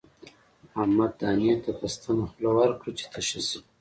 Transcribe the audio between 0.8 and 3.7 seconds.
احمد دانې ته په ستنه خوله ورکړه چې تشه شي.